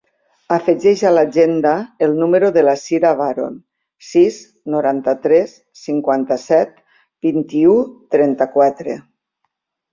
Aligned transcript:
Afegeix 0.53 1.01
a 1.09 1.09
l'agenda 1.15 1.73
el 2.05 2.15
número 2.21 2.49
de 2.55 2.63
la 2.65 2.73
Sira 2.85 3.11
Varon: 3.19 3.59
sis, 4.09 4.41
noranta-tres, 4.77 5.55
cinquanta-set, 5.85 6.75
vint-i-u, 7.31 7.79
trenta-quatre. 8.17 9.01